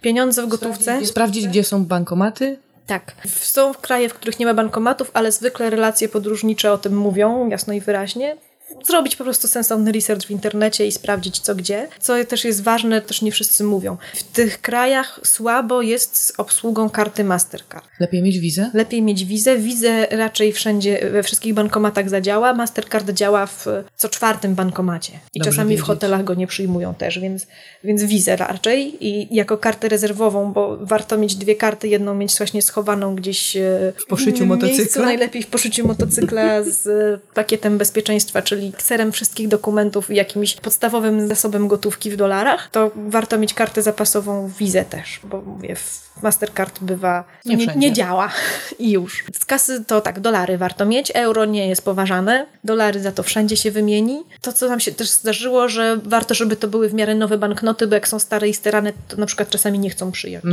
Pieniądze 0.00 0.42
w 0.42 0.48
gotówce? 0.48 1.06
Sprawdzić, 1.06 1.48
gdzie 1.48 1.64
są 1.64 1.84
bankomaty. 1.84 2.58
Tak. 2.86 3.12
Są 3.26 3.74
kraje, 3.74 4.08
w 4.08 4.14
których 4.14 4.38
nie 4.38 4.46
ma 4.46 4.54
bankomatów, 4.54 5.10
ale 5.14 5.32
zwykle 5.32 5.70
relacje 5.70 6.08
podróżnicze 6.08 6.72
o 6.72 6.78
tym 6.78 6.96
mówią 6.96 7.48
jasno 7.48 7.74
i 7.74 7.80
wyraźnie. 7.80 8.36
Zrobić 8.86 9.16
po 9.16 9.24
prostu 9.24 9.48
sensowny 9.48 9.92
research 9.92 10.26
w 10.26 10.30
internecie 10.30 10.86
i 10.86 10.92
sprawdzić 10.92 11.40
co 11.40 11.54
gdzie. 11.54 11.88
Co 12.00 12.24
też 12.24 12.44
jest 12.44 12.62
ważne, 12.62 13.00
też 13.00 13.22
nie 13.22 13.32
wszyscy 13.32 13.64
mówią. 13.64 13.96
W 14.14 14.22
tych 14.22 14.60
krajach 14.60 15.20
słabo 15.24 15.82
jest 15.82 16.16
z 16.16 16.32
obsługą 16.38 16.90
karty 16.90 17.24
Mastercard. 17.24 17.84
Lepiej 18.00 18.22
mieć 18.22 18.38
wizę. 18.38 18.70
Lepiej 18.74 19.02
mieć 19.02 19.24
wizę. 19.24 19.56
Wizę 19.58 20.06
raczej 20.10 20.52
wszędzie, 20.52 21.10
we 21.12 21.22
wszystkich 21.22 21.54
bankomatach 21.54 22.08
zadziała. 22.08 22.54
Mastercard 22.54 23.10
działa 23.10 23.46
w 23.46 23.66
co 23.96 24.08
czwartym 24.08 24.54
bankomacie. 24.54 25.12
I 25.34 25.38
Dobrze 25.38 25.50
czasami 25.50 25.68
w 25.68 25.70
wiedzieć. 25.70 25.86
hotelach 25.86 26.24
go 26.24 26.34
nie 26.34 26.46
przyjmują 26.46 26.94
też, 26.94 27.18
więc, 27.18 27.46
więc 27.84 28.02
wizę 28.02 28.36
raczej 28.36 29.06
i 29.06 29.34
jako 29.34 29.58
kartę 29.58 29.88
rezerwową, 29.88 30.52
bo 30.52 30.78
warto 30.80 31.18
mieć 31.18 31.34
dwie 31.34 31.54
karty, 31.54 31.88
jedną 31.88 32.14
mieć 32.14 32.38
właśnie 32.38 32.62
schowaną 32.62 33.16
gdzieś 33.16 33.56
e, 33.56 33.92
w 33.96 34.06
poszyciu 34.06 34.46
motocykla. 34.46 34.78
Miejscu, 34.78 35.02
najlepiej 35.02 35.42
w 35.42 35.46
poszyciu 35.46 35.86
motocykla 35.86 36.62
z 36.62 36.86
e, 36.86 37.34
pakietem 37.34 37.78
bezpieczeństwa, 37.78 38.42
czyli 38.42 38.61
kserem 38.70 39.12
wszystkich 39.12 39.48
dokumentów 39.48 40.10
i 40.10 40.14
jakimś 40.16 40.54
podstawowym 40.54 41.28
zasobem 41.28 41.68
gotówki 41.68 42.10
w 42.10 42.16
dolarach, 42.16 42.70
to 42.70 42.90
warto 42.96 43.38
mieć 43.38 43.54
kartę 43.54 43.82
zapasową, 43.82 44.50
wizę 44.58 44.84
też, 44.84 45.20
bo 45.24 45.40
mówię, 45.40 45.76
Mastercard 46.22 46.80
bywa, 46.80 47.24
Nie 47.44 47.56
nie, 47.56 47.66
nie 47.76 47.92
działa 47.92 48.30
i 48.78 48.90
już. 48.90 49.24
Z 49.40 49.44
kasy 49.44 49.84
to 49.84 50.00
tak, 50.00 50.20
dolary 50.20 50.58
warto 50.58 50.86
mieć, 50.86 51.12
euro 51.14 51.44
nie 51.44 51.68
jest 51.68 51.84
poważane, 51.84 52.46
dolary 52.64 53.00
za 53.00 53.12
to 53.12 53.22
wszędzie 53.22 53.56
się 53.56 53.70
wymieni. 53.70 54.22
To, 54.40 54.52
co 54.52 54.68
nam 54.68 54.80
się 54.80 54.92
też 54.92 55.10
zdarzyło, 55.10 55.68
że 55.68 55.98
warto, 56.04 56.34
żeby 56.34 56.56
to 56.56 56.68
były 56.68 56.88
w 56.88 56.94
miarę 56.94 57.14
nowe 57.14 57.38
banknoty, 57.38 57.86
bo 57.86 57.94
jak 57.94 58.08
są 58.08 58.18
stare 58.18 58.48
i 58.48 58.54
sterane, 58.54 58.92
to 59.08 59.16
na 59.16 59.26
przykład 59.26 59.48
czasami 59.50 59.78
nie 59.78 59.90
chcą 59.90 60.12
przyjąć. 60.12 60.44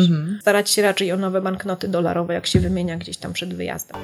Starać 0.41 0.69
się 0.69 0.81
raczej 0.81 1.11
o 1.11 1.17
nowe 1.17 1.41
banknoty 1.41 1.87
dolarowe, 1.87 2.33
jak 2.33 2.47
się 2.47 2.59
wymienia 2.59 2.97
gdzieś 2.97 3.17
tam 3.17 3.33
przed 3.33 3.53
wyjazdem. 3.53 3.97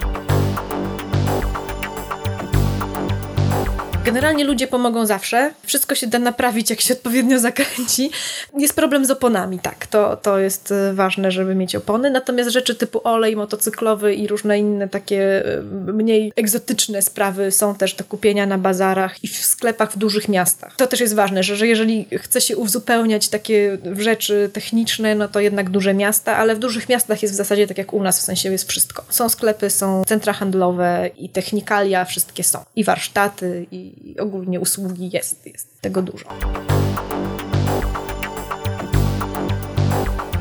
Generalnie 4.05 4.43
ludzie 4.43 4.67
pomogą 4.67 5.05
zawsze. 5.05 5.53
Wszystko 5.63 5.95
się 5.95 6.07
da 6.07 6.19
naprawić, 6.19 6.69
jak 6.69 6.81
się 6.81 6.93
odpowiednio 6.93 7.39
zakręci. 7.39 8.11
Jest 8.57 8.75
problem 8.75 9.05
z 9.05 9.11
oponami, 9.11 9.59
tak. 9.59 9.87
To, 9.87 10.17
to 10.17 10.39
jest 10.39 10.71
e, 10.71 10.93
ważne, 10.93 11.31
żeby 11.31 11.55
mieć 11.55 11.75
opony. 11.75 12.09
Natomiast 12.09 12.49
rzeczy 12.49 12.75
typu 12.75 13.01
olej 13.03 13.35
motocyklowy 13.35 14.15
i 14.15 14.27
różne 14.27 14.59
inne 14.59 14.89
takie 14.89 15.45
e, 15.45 15.61
mniej 15.93 16.33
egzotyczne 16.35 17.01
sprawy 17.01 17.51
są 17.51 17.75
też 17.75 17.93
do 17.93 18.03
kupienia 18.03 18.45
na 18.45 18.57
bazarach 18.57 19.23
i 19.23 19.27
w 19.27 19.45
sklepach 19.45 19.91
w 19.91 19.97
dużych 19.97 20.29
miastach. 20.29 20.75
To 20.75 20.87
też 20.87 20.99
jest 20.99 21.15
ważne, 21.15 21.43
że, 21.43 21.55
że 21.55 21.67
jeżeli 21.67 22.05
chce 22.17 22.41
się 22.41 22.57
uzupełniać 22.57 23.29
takie 23.29 23.77
rzeczy 23.97 24.49
techniczne, 24.53 25.15
no 25.15 25.27
to 25.27 25.39
jednak 25.39 25.69
duże 25.69 25.93
miasta, 25.93 26.37
ale 26.37 26.55
w 26.55 26.59
dużych 26.59 26.89
miastach 26.89 27.21
jest 27.21 27.33
w 27.33 27.37
zasadzie 27.37 27.67
tak 27.67 27.77
jak 27.77 27.93
u 27.93 28.03
nas, 28.03 28.19
w 28.19 28.21
sensie 28.21 28.51
jest 28.51 28.69
wszystko. 28.69 29.03
Są 29.09 29.29
sklepy, 29.29 29.69
są 29.69 30.03
centra 30.07 30.33
handlowe 30.33 31.09
i 31.17 31.29
technikalia, 31.29 32.05
wszystkie 32.05 32.43
są. 32.43 32.59
I 32.75 32.83
warsztaty, 32.83 33.65
i 33.71 33.94
i 34.03 34.19
ogólnie 34.19 34.59
usługi 34.59 35.09
jest, 35.13 35.45
jest 35.47 35.81
tego 35.81 36.01
dużo. 36.01 36.25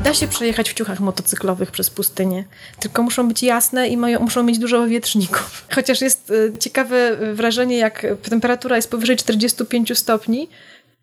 Da 0.03 0.13
się 0.13 0.27
przejechać 0.27 0.69
w 0.69 0.73
ciuchach 0.73 0.99
motocyklowych 0.99 1.71
przez 1.71 1.89
pustynię, 1.89 2.43
tylko 2.79 3.03
muszą 3.03 3.27
być 3.27 3.43
jasne 3.43 3.87
i 3.87 3.97
mają, 3.97 4.19
muszą 4.19 4.43
mieć 4.43 4.59
dużo 4.59 4.87
wietrzników. 4.87 5.65
Chociaż 5.75 6.01
jest 6.01 6.31
y, 6.31 6.53
ciekawe 6.59 7.17
wrażenie, 7.33 7.77
jak 7.77 8.05
temperatura 8.29 8.75
jest 8.75 8.91
powyżej 8.91 9.17
45 9.17 9.97
stopni, 9.99 10.49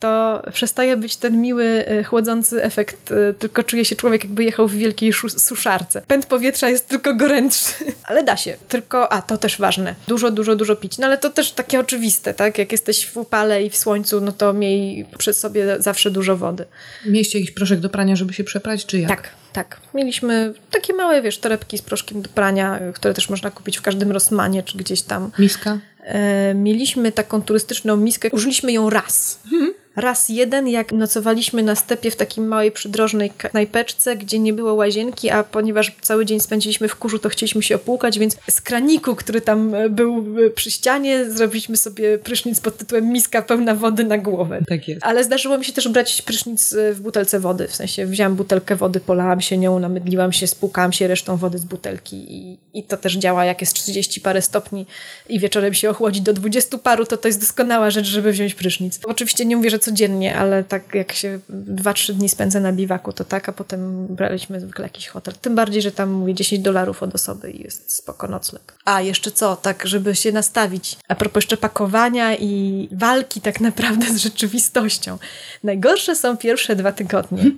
to 0.03 0.43
przestaje 0.53 0.97
być 0.97 1.17
ten 1.17 1.41
miły, 1.41 1.85
y, 2.01 2.05
chłodzący 2.05 2.63
efekt, 2.63 3.11
y, 3.11 3.35
tylko 3.39 3.63
czuje 3.63 3.85
się 3.85 3.97
człowiek 3.97 4.25
jakby 4.25 4.45
jechał 4.45 4.69
w 4.69 4.75
wielkiej 4.75 5.13
suszarce. 5.39 6.03
Pęd 6.07 6.27
powietrza 6.27 6.69
jest 6.69 6.89
tylko 6.89 7.15
gorętszy, 7.15 7.75
ale 8.09 8.25
da 8.25 8.37
się. 8.37 8.57
Tylko, 8.69 9.13
a 9.13 9.23
to 9.23 9.39
też 9.39 9.59
ważne, 9.59 9.95
dużo, 10.09 10.31
dużo, 10.31 10.57
dużo 10.57 10.77
pić. 10.77 10.99
No 10.99 11.07
ale 11.07 11.19
to 11.19 11.31
też 11.31 11.53
takie 11.53 11.81
oczywiste, 11.81 12.35
tak? 12.35 12.59
Jak 12.59 12.73
jesteś 12.73 13.07
w 13.07 13.17
upale 13.17 13.63
i 13.63 13.71
w 13.71 13.77
słońcu, 13.77 14.21
no 14.21 14.33
to 14.33 14.53
miej 14.53 15.07
przy 15.19 15.33
sobie 15.33 15.77
zawsze 15.79 16.11
dużo 16.11 16.37
wody. 16.37 16.65
Mieliście 17.07 17.39
jakiś 17.39 17.55
proszek 17.55 17.81
do 17.81 17.89
prania, 17.89 18.17
żeby 18.17 18.35
się 18.35 18.45
przeprać, 18.45 18.87
czy 18.87 18.99
jak? 18.99 19.09
Tak, 19.09 19.31
tak. 19.53 19.81
Mieliśmy 19.95 20.55
takie 20.71 20.93
małe, 20.93 21.23
wiesz, 21.23 21.39
torebki 21.39 21.79
z 21.79 21.83
proszkiem 21.83 22.23
do 22.23 22.29
prania, 22.29 22.81
które 22.95 23.15
też 23.15 23.29
można 23.29 23.51
kupić 23.51 23.79
w 23.79 23.83
każdym 23.83 24.13
Rossmanie, 24.13 24.63
czy 24.63 24.79
gdzieś 24.79 25.03
tam. 25.03 25.31
Miska? 25.39 25.79
E, 26.01 26.55
mieliśmy 26.55 27.13
taką 27.13 27.43
turystyczną 27.43 27.97
miskę, 27.97 28.29
użyliśmy 28.33 28.73
ją 28.73 28.91
raz. 28.91 29.41
Mhm 29.53 29.82
raz 29.97 30.29
jeden, 30.29 30.69
jak 30.69 30.93
nocowaliśmy 30.93 31.63
na 31.63 31.75
stepie 31.75 32.11
w 32.11 32.17
takiej 32.17 32.45
małej 32.45 32.73
przydrożnej 32.73 33.31
knajpeczce, 33.31 34.17
gdzie 34.17 34.39
nie 34.39 34.53
było 34.53 34.75
łazienki, 34.75 35.31
a 35.31 35.45
ponieważ 35.45 35.93
cały 36.01 36.27
dzień 36.27 36.41
spędziliśmy 36.41 36.89
w 36.89 36.97
kurzu, 36.97 37.19
to 37.19 37.29
chcieliśmy 37.29 37.63
się 37.63 37.75
opłukać, 37.75 38.19
więc 38.19 38.37
z 38.51 38.61
kraniku, 38.61 39.17
który 39.17 39.41
tam 39.41 39.75
e, 39.75 39.89
był 39.89 40.27
e, 40.47 40.51
przy 40.51 40.71
ścianie, 40.71 41.31
zrobiliśmy 41.31 41.77
sobie 41.77 42.19
prysznic 42.19 42.61
pod 42.61 42.77
tytułem 42.77 43.09
miska 43.09 43.43
pełna 43.43 43.75
wody 43.75 44.05
na 44.05 44.19
głowę. 44.19 44.61
Tak 44.69 44.89
jest. 44.89 45.01
Ale 45.05 45.25
zdarzyło 45.25 45.59
mi 45.59 45.65
się 45.65 45.73
też 45.73 45.89
brać 45.89 46.23
prysznic 46.23 46.73
e, 46.73 46.93
w 46.93 47.01
butelce 47.01 47.41
wody, 47.41 47.69
w 47.69 47.75
sensie 47.75 48.07
wziąłam 48.07 48.35
butelkę 48.35 48.77
wody, 48.77 49.01
polałam 49.01 49.41
się 49.41 49.59
nią, 49.59 49.79
namydliłam 49.79 50.33
się, 50.33 50.47
spłukałam 50.47 50.93
się 50.93 51.09
resztą 51.09 51.37
wody 51.37 51.59
z 51.59 51.65
butelki 51.65 52.17
i, 52.17 52.59
i 52.75 52.85
to 52.85 52.97
też 52.97 53.17
działa, 53.17 53.45
jak 53.45 53.61
jest 53.61 53.75
30 53.75 54.21
parę 54.21 54.43
stopni 54.43 54.87
i 55.29 55.41
wieczorem 55.41 55.75
się 55.75 55.91
ochłodzi 55.91 56.21
do 56.21 56.33
20 56.33 56.79
paru, 56.79 57.07
to 57.07 57.17
to 57.17 57.29
jest 57.29 57.41
doskonała 57.41 57.91
rzecz, 57.91 58.07
żeby 58.07 58.33
wziąć 58.33 58.55
prysznic. 58.55 59.01
Oczywiście 59.05 59.45
nie 59.45 59.57
mówię, 59.57 59.71
że 59.71 59.79
codziennie, 59.83 60.37
ale 60.37 60.65
tak 60.65 60.95
jak 60.95 61.13
się 61.13 61.39
2-3 61.51 62.13
dni 62.13 62.29
spędzę 62.29 62.61
na 62.61 62.73
biwaku, 62.73 63.13
to 63.13 63.25
tak, 63.25 63.49
a 63.49 63.53
potem 63.53 64.07
braliśmy 64.07 64.61
zwykle 64.61 64.85
jakiś 64.85 65.09
hotel. 65.09 65.35
Tym 65.41 65.55
bardziej, 65.55 65.83
że 65.83 65.93
tam 65.93 66.11
mówię 66.11 66.35
10 66.35 66.63
dolarów 66.63 67.03
od 67.03 67.15
osoby 67.15 67.51
i 67.51 67.63
jest 67.63 67.97
spoko 67.97 68.29
nocleg. 68.29 68.75
A 68.85 69.01
jeszcze 69.01 69.31
co, 69.31 69.57
tak, 69.57 69.87
żeby 69.87 70.15
się 70.15 70.33
nastawić. 70.33 70.97
A 71.09 71.15
propos 71.15 71.43
jeszcze 71.43 71.57
pakowania 71.57 72.37
i 72.37 72.89
walki 72.93 73.41
tak 73.41 73.61
naprawdę 73.61 74.07
z 74.07 74.17
rzeczywistością. 74.17 75.19
Najgorsze 75.65 76.17
są 76.17 76.37
pierwsze 76.37 76.77
dwa 76.77 76.93
tygodnie 76.93 77.51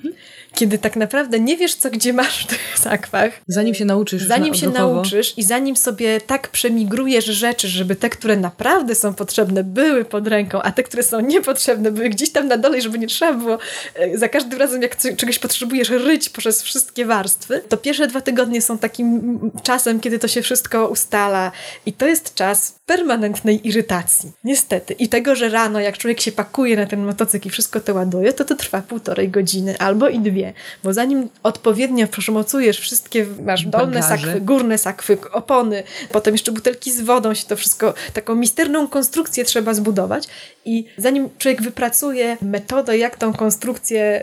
kiedy 0.54 0.78
tak 0.78 0.96
naprawdę 0.96 1.40
nie 1.40 1.56
wiesz, 1.56 1.74
co 1.74 1.90
gdzie 1.90 2.12
masz 2.12 2.44
w 2.44 2.46
tych 2.46 2.78
sakwach. 2.78 3.40
Zanim 3.46 3.74
się 3.74 3.84
nauczysz. 3.84 4.22
Zanim 4.26 4.54
się 4.54 4.70
nauczysz 4.70 5.38
i 5.38 5.42
zanim 5.42 5.76
sobie 5.76 6.20
tak 6.20 6.48
przemigrujesz 6.48 7.24
rzeczy, 7.24 7.68
żeby 7.68 7.96
te, 7.96 8.10
które 8.10 8.36
naprawdę 8.36 8.94
są 8.94 9.14
potrzebne, 9.14 9.64
były 9.64 10.04
pod 10.04 10.28
ręką, 10.28 10.62
a 10.62 10.72
te, 10.72 10.82
które 10.82 11.02
są 11.02 11.20
niepotrzebne, 11.20 11.90
były 11.90 12.08
gdzieś 12.14 12.30
tam 12.30 12.48
na 12.48 12.56
dole, 12.56 12.80
żeby 12.80 12.98
nie 12.98 13.06
trzeba 13.06 13.32
było 13.32 13.58
e, 13.94 14.18
za 14.18 14.28
każdym 14.28 14.58
razem, 14.58 14.82
jak 14.82 14.96
czegoś 15.16 15.38
potrzebujesz, 15.38 15.88
ryć 15.90 16.28
przez 16.28 16.62
wszystkie 16.62 17.06
warstwy, 17.06 17.62
to 17.68 17.76
pierwsze 17.76 18.06
dwa 18.06 18.20
tygodnie 18.20 18.62
są 18.62 18.78
takim 18.78 19.40
czasem, 19.62 20.00
kiedy 20.00 20.18
to 20.18 20.28
się 20.28 20.42
wszystko 20.42 20.88
ustala 20.88 21.52
i 21.86 21.92
to 21.92 22.06
jest 22.06 22.34
czas 22.34 22.74
permanentnej 22.86 23.68
irytacji. 23.68 24.32
Niestety. 24.44 24.94
I 24.94 25.08
tego, 25.08 25.34
że 25.34 25.48
rano, 25.48 25.80
jak 25.80 25.98
człowiek 25.98 26.20
się 26.20 26.32
pakuje 26.32 26.76
na 26.76 26.86
ten 26.86 27.04
motocykl 27.04 27.48
i 27.48 27.50
wszystko 27.50 27.80
to 27.80 27.94
ładuje, 27.94 28.32
to 28.32 28.44
to 28.44 28.54
trwa 28.54 28.82
półtorej 28.82 29.28
godziny 29.28 29.78
albo 29.78 30.08
i 30.08 30.20
dwie 30.20 30.52
bo 30.84 30.92
zanim 30.92 31.28
odpowiednio 31.42 32.06
przemocujesz 32.06 32.78
wszystkie, 32.80 33.26
masz 33.44 33.66
dolne 33.66 34.00
Bagaże. 34.00 34.22
sakwy, 34.26 34.40
górne 34.40 34.78
sakwy, 34.78 35.18
opony, 35.32 35.82
potem 36.12 36.34
jeszcze 36.34 36.52
butelki 36.52 36.92
z 36.92 37.00
wodą, 37.00 37.34
się 37.34 37.46
to 37.46 37.56
wszystko, 37.56 37.94
taką 38.12 38.34
misterną 38.34 38.88
konstrukcję 38.88 39.44
trzeba 39.44 39.74
zbudować 39.74 40.28
i 40.64 40.84
zanim 40.96 41.28
człowiek 41.38 41.62
wypracuje 41.62 42.03
metodę, 42.42 42.98
jak 42.98 43.16
tą 43.16 43.32
konstrukcję 43.32 44.22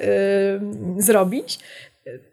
yy, 0.95 1.03
zrobić, 1.03 1.59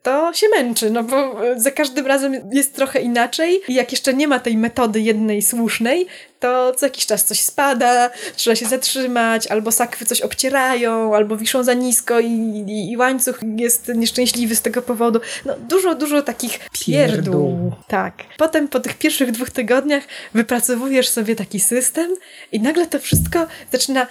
to 0.02 0.34
się 0.34 0.46
męczy, 0.48 0.90
no 0.90 1.02
bo 1.02 1.36
za 1.56 1.70
każdym 1.70 2.06
razem 2.06 2.50
jest 2.52 2.74
trochę 2.74 3.00
inaczej 3.00 3.60
i 3.68 3.74
jak 3.74 3.92
jeszcze 3.92 4.14
nie 4.14 4.28
ma 4.28 4.38
tej 4.38 4.56
metody 4.56 5.00
jednej 5.00 5.42
słusznej, 5.42 6.06
to 6.40 6.74
co 6.74 6.86
jakiś 6.86 7.06
czas 7.06 7.24
coś 7.24 7.40
spada, 7.40 8.10
trzeba 8.36 8.56
się 8.56 8.66
zatrzymać, 8.66 9.46
albo 9.46 9.72
sakwy 9.72 10.04
coś 10.04 10.20
obcierają, 10.20 11.14
albo 11.14 11.36
wiszą 11.36 11.64
za 11.64 11.74
nisko 11.74 12.20
i, 12.20 12.26
i, 12.26 12.90
i 12.92 12.96
łańcuch 12.96 13.40
jest 13.56 13.88
nieszczęśliwy 13.94 14.56
z 14.56 14.62
tego 14.62 14.82
powodu. 14.82 15.20
No 15.44 15.54
dużo, 15.68 15.94
dużo 15.94 16.22
takich 16.22 16.58
pierdół. 16.86 17.72
Tak. 17.88 18.14
Potem 18.36 18.68
po 18.68 18.80
tych 18.80 18.98
pierwszych 18.98 19.32
dwóch 19.32 19.50
tygodniach 19.50 20.04
wypracowujesz 20.34 21.08
sobie 21.08 21.36
taki 21.36 21.60
system 21.60 22.10
i 22.52 22.60
nagle 22.60 22.86
to 22.86 22.98
wszystko 22.98 23.46
zaczyna 23.72 24.06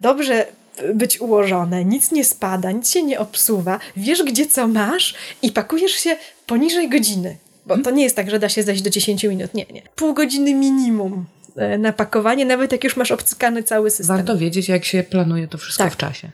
dobrze 0.00 0.46
być 0.94 1.20
ułożone, 1.20 1.84
nic 1.84 2.12
nie 2.12 2.24
spada, 2.24 2.72
nic 2.72 2.90
się 2.90 3.02
nie 3.02 3.20
obsuwa, 3.20 3.80
wiesz 3.96 4.22
gdzie 4.22 4.46
co 4.46 4.68
masz 4.68 5.14
i 5.42 5.52
pakujesz 5.52 5.92
się 5.92 6.16
poniżej 6.46 6.88
godziny. 6.88 7.36
Bo 7.66 7.78
to 7.78 7.90
nie 7.90 8.02
jest 8.02 8.16
tak, 8.16 8.30
że 8.30 8.38
da 8.38 8.48
się 8.48 8.62
zejść 8.62 8.82
do 8.82 8.90
10 8.90 9.24
minut. 9.24 9.54
Nie, 9.54 9.66
nie. 9.72 9.82
Pół 9.96 10.14
godziny 10.14 10.54
minimum 10.54 11.24
e, 11.56 11.78
na 11.78 11.92
pakowanie, 11.92 12.44
nawet 12.44 12.72
jak 12.72 12.84
już 12.84 12.96
masz 12.96 13.12
obcykany 13.12 13.62
cały 13.62 13.90
system. 13.90 14.16
Warto 14.16 14.38
wiedzieć, 14.38 14.68
jak 14.68 14.84
się 14.84 15.02
planuje 15.02 15.48
to 15.48 15.58
wszystko 15.58 15.84
tak. 15.84 15.92
w 15.92 15.96
czasie. 15.96 16.30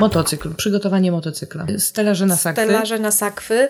Motocykl, 0.00 0.54
przygotowanie 0.54 1.12
motocykla. 1.12 1.66
Stelaże 1.78 2.26
na 2.26 2.36
sakwy. 2.36 2.62
Stelaże 2.62 2.98
na 2.98 3.10
sakwy 3.10 3.68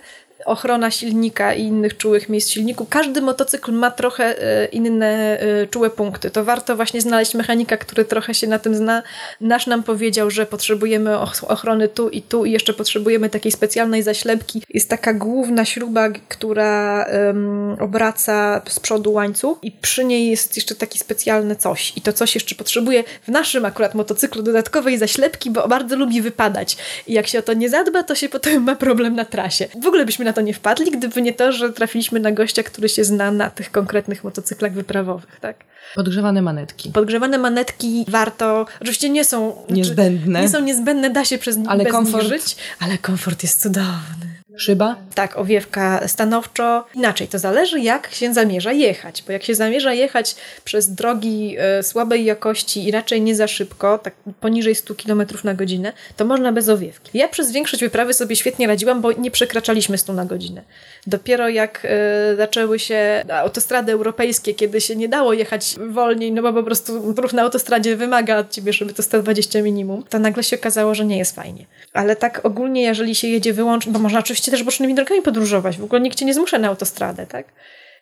ochrona 0.51 0.91
silnika 0.91 1.55
i 1.55 1.63
innych 1.63 1.97
czułych 1.97 2.29
miejsc 2.29 2.51
silniku. 2.51 2.87
Każdy 2.91 3.23
motocykl 3.23 3.73
ma 3.73 3.91
trochę 3.91 4.43
e, 4.43 4.67
inne 4.67 5.41
e, 5.41 5.67
czułe 5.67 5.91
punkty. 5.91 6.31
To 6.31 6.45
warto 6.45 6.77
właśnie 6.77 7.01
znaleźć 7.01 7.35
mechanika, 7.35 7.77
który 7.77 8.05
trochę 8.05 8.35
się 8.35 8.47
na 8.47 8.59
tym 8.59 8.75
zna. 8.75 9.03
Nasz 9.41 9.67
nam 9.67 9.83
powiedział, 9.83 10.31
że 10.31 10.47
potrzebujemy 10.47 11.19
ochrony 11.49 11.89
tu 11.89 12.09
i 12.09 12.23
tu 12.23 12.45
i 12.45 12.51
jeszcze 12.51 12.73
potrzebujemy 12.75 13.31
takiej 13.31 13.53
specjalnej 13.53 14.03
zaślepki. 14.03 14.63
Jest 14.71 14.89
taka 14.89 15.15
główna 15.15 15.65
śruba, 15.65 16.09
która 16.29 17.07
um, 17.27 17.77
obraca 17.81 18.63
z 18.69 18.81
przodu 18.81 19.13
łańcuch 19.13 19.59
i 19.63 19.73
przy 19.73 20.05
niej 20.05 20.31
jest 20.31 20.57
jeszcze 20.57 20.75
taki 20.75 20.99
specjalny 20.99 21.57
coś. 21.57 21.93
I 21.97 22.01
to 22.01 22.13
coś 22.13 22.35
jeszcze 22.35 22.55
potrzebuje 22.55 23.05
w 23.23 23.29
naszym 23.29 23.65
akurat 23.65 23.95
motocyklu 23.95 24.43
dodatkowej 24.43 24.99
zaślepki, 24.99 25.51
bo 25.51 25.69
bardzo 25.69 25.97
lubi 25.97 26.23
wypadać. 26.23 26.77
I 27.07 27.13
jak 27.13 27.27
się 27.27 27.39
o 27.39 27.43
to 27.43 27.53
nie 27.53 27.69
zadba, 27.69 28.03
to 28.03 28.15
się 28.15 28.29
potem 28.29 28.63
ma 28.63 28.77
problem 28.77 29.15
na 29.15 29.25
trasie. 29.25 29.69
W 29.83 29.87
ogóle 29.87 30.05
byśmy 30.05 30.25
na 30.25 30.33
to 30.33 30.40
nie 30.41 30.55
wpadli, 30.55 30.91
gdyby 30.91 31.23
nie 31.23 31.33
to, 31.33 31.53
że 31.53 31.73
trafiliśmy 31.73 32.21
na 32.21 32.33
gościa, 32.33 32.63
który 32.63 32.89
się 32.89 33.05
zna 33.05 33.31
na 33.31 33.51
tych 33.51 33.71
konkretnych 33.71 34.25
motocyklach 34.25 34.73
wyprawowych, 34.73 35.41
tak? 35.41 35.57
Podgrzewane 35.95 36.43
manetki. 36.43 36.91
Podgrzewane 36.91 37.39
manetki 37.39 38.05
warto, 38.09 38.67
oczywiście 38.81 39.11
nie 39.11 39.25
są 39.25 39.57
niezbędne. 39.71 40.41
Nie 40.41 40.49
są 40.49 40.61
niezbędne, 40.61 41.11
da 41.11 41.25
się 41.25 41.39
przez 41.39 41.59
ale 41.69 41.85
bez 41.85 41.93
komfort, 41.93 42.25
nich 42.25 42.33
żyć, 42.33 42.57
ale 42.81 42.99
komfort 42.99 43.43
jest 43.43 43.63
cudowny. 43.63 44.30
Szyba? 44.57 44.97
Tak, 45.15 45.39
owiewka 45.39 46.09
stanowczo. 46.09 46.87
Inaczej, 46.95 47.29
to 47.29 47.39
zależy 47.39 47.81
jak 47.81 48.15
się 48.15 48.35
zamierza 48.35 48.73
jechać, 48.73 49.23
bo 49.27 49.33
jak 49.33 49.43
się 49.43 49.55
zamierza 49.55 49.95
jechać 49.95 50.37
przez 50.65 50.95
drogi 50.95 51.57
e, 51.59 51.83
słabej 51.83 52.25
jakości 52.25 52.89
i 52.89 52.91
raczej 52.91 53.23
nie 53.23 53.35
za 53.35 53.49
szybko, 53.49 53.99
tak 53.99 54.15
poniżej 54.41 54.75
100 54.75 54.95
km 54.95 55.23
na 55.45 55.55
godzinę, 55.55 55.93
to 56.17 56.25
można 56.25 56.53
bez 56.53 56.69
owiewki. 56.69 57.19
Ja 57.19 57.29
przez 57.29 57.53
większość 57.53 57.83
wyprawy 57.83 58.15
sobie 58.15 58.37
świetnie 58.37 58.67
radziłam, 58.67 59.01
bo 59.01 59.13
nie 59.13 59.31
przekraczaliśmy 59.31 59.99
100 59.99 60.13
na 60.13 60.25
godzinę. 60.25 60.63
Dopiero 61.07 61.49
jak 61.49 61.81
e, 61.85 62.37
zaczęły 62.37 62.79
się 62.79 63.25
autostrady 63.33 63.93
europejskie, 63.93 64.55
kiedy 64.55 64.81
się 64.81 64.97
nie 64.97 65.09
dało 65.09 65.33
jechać 65.33 65.77
wolniej, 65.89 66.33
no 66.33 66.43
bo 66.43 66.53
po 66.53 66.63
prostu 66.63 67.13
ruch 67.13 67.33
na 67.33 67.43
autostradzie 67.43 67.97
wymaga 67.97 68.39
od 68.39 68.51
ciebie, 68.51 68.73
żeby 68.73 68.95
to 68.95 69.03
120 69.03 69.63
minimum, 69.63 70.05
to 70.09 70.19
nagle 70.19 70.43
się 70.43 70.57
okazało, 70.57 70.95
że 70.95 71.05
nie 71.05 71.19
jest 71.19 71.35
fajnie. 71.35 71.67
Ale 71.93 72.17
tak 72.17 72.41
ogólnie, 72.45 72.83
jeżeli 72.83 73.15
się 73.15 73.29
jedzie 73.29 73.53
wyłącznie, 73.53 73.93
bo 73.93 73.99
można 73.99 74.19
oczywiście 74.19 74.50
też 74.51 74.63
bocznymi 74.63 74.95
drogami 74.95 75.23
podróżować, 75.23 75.79
w 75.79 75.85
ogóle 75.85 76.01
nikt 76.01 76.19
cię 76.19 76.25
nie 76.25 76.35
zmusza 76.35 76.59
na 76.59 76.69
autostradę, 76.69 77.27
tak? 77.27 77.47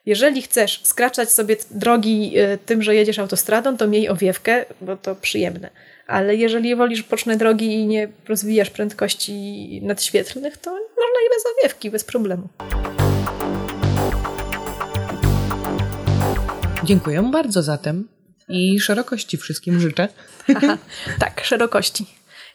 Jeżeli 0.07 0.43
chcesz 0.43 0.81
skraczać 0.83 1.33
sobie 1.33 1.57
drogi 1.71 2.39
e, 2.39 2.59
tym, 2.59 2.83
że 2.83 2.95
jedziesz 2.95 3.19
autostradą, 3.19 3.77
to 3.77 3.89
miej 3.89 4.09
owiewkę, 4.09 4.65
bo 4.81 4.97
to 4.97 5.15
przyjemne. 5.15 5.71
Ale 6.07 6.37
jeżeli 6.37 6.77
wolisz 6.77 7.03
boczne 7.03 7.37
drogi 7.37 7.75
i 7.75 7.87
nie 7.87 8.09
rozwijasz 8.29 8.71
prędkości 8.71 9.81
nadświetlnych, 9.83 10.57
to 10.57 10.71
można 10.71 11.21
i 11.27 11.29
bez 11.35 11.45
owiewki, 11.59 11.91
bez 11.91 12.05
problemu. 12.05 12.49
Dziękuję 16.85 17.31
bardzo 17.33 17.63
zatem 17.63 18.09
i 18.49 18.81
szerokości 18.81 19.37
wszystkim 19.37 19.81
życzę. 19.81 20.09
Aha, 20.55 20.79
tak, 21.21 21.45
szerokości 21.45 22.07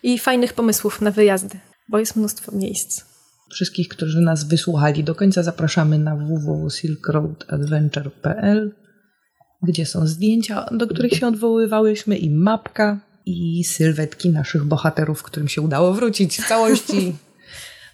i 0.03 0.19
fajnych 0.19 0.53
pomysłów 0.53 1.01
na 1.01 1.11
wyjazdy, 1.11 1.59
bo 1.87 1.99
jest 1.99 2.15
mnóstwo 2.15 2.51
miejsc. 2.51 3.12
Wszystkich, 3.53 3.87
którzy 3.87 4.21
nas 4.21 4.43
wysłuchali 4.43 5.03
do 5.03 5.15
końca 5.15 5.43
zapraszamy 5.43 5.99
na 5.99 6.15
www.silkroadadventure.pl 6.15 8.71
gdzie 9.63 9.85
są 9.85 10.07
zdjęcia, 10.07 10.65
do 10.71 10.87
których 10.87 11.13
się 11.13 11.27
odwoływałyśmy 11.27 12.17
i 12.17 12.29
mapka 12.29 12.99
i 13.25 13.63
sylwetki 13.63 14.29
naszych 14.29 14.63
bohaterów, 14.63 15.23
którym 15.23 15.47
się 15.47 15.61
udało 15.61 15.93
wrócić 15.93 16.37
w 16.37 16.47
całości. 16.47 17.13